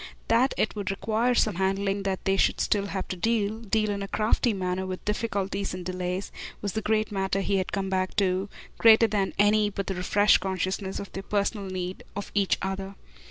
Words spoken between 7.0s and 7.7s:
matter he